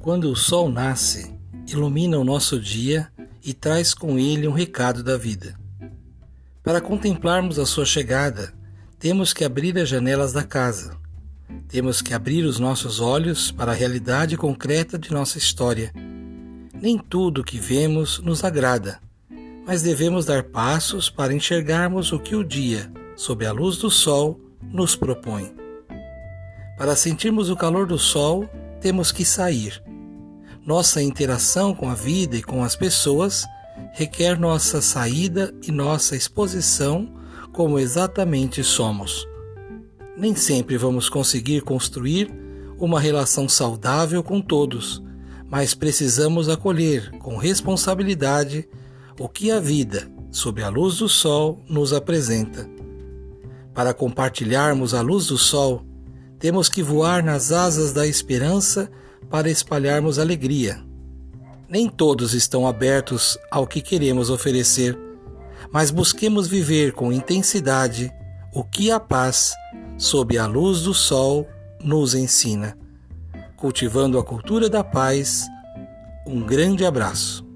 [0.00, 1.34] Quando o sol nasce,
[1.66, 3.08] ilumina o nosso dia
[3.44, 5.58] e traz com ele um recado da vida.
[6.62, 8.52] Para contemplarmos a sua chegada,
[8.98, 10.96] temos que abrir as janelas da casa.
[11.66, 15.92] Temos que abrir os nossos olhos para a realidade concreta de nossa história.
[16.80, 19.00] Nem tudo que vemos nos agrada,
[19.66, 24.40] mas devemos dar passos para enxergarmos o que o dia, sob a luz do sol,
[24.62, 25.52] nos propõe.
[26.76, 28.48] Para sentirmos o calor do sol,
[28.80, 29.82] temos que sair.
[30.64, 33.44] Nossa interação com a vida e com as pessoas
[33.92, 37.12] requer nossa saída e nossa exposição
[37.52, 39.26] como exatamente somos.
[40.16, 42.32] Nem sempre vamos conseguir construir
[42.78, 45.02] uma relação saudável com todos,
[45.48, 48.68] mas precisamos acolher com responsabilidade
[49.18, 52.68] o que a vida, sob a luz do sol, nos apresenta.
[53.74, 55.84] Para compartilharmos a luz do sol,
[56.38, 58.90] temos que voar nas asas da esperança
[59.28, 60.80] para espalharmos alegria.
[61.68, 64.98] Nem todos estão abertos ao que queremos oferecer,
[65.72, 68.10] mas busquemos viver com intensidade
[68.54, 69.52] o que a paz,
[69.98, 71.46] sob a luz do sol,
[71.82, 72.76] nos ensina.
[73.56, 75.46] Cultivando a cultura da paz,
[76.26, 77.47] um grande abraço.